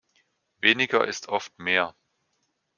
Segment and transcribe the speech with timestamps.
[0.61, 1.93] Weniger ist oft mehr.